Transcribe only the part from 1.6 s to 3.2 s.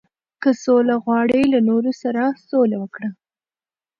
نورو سره سوله وکړه.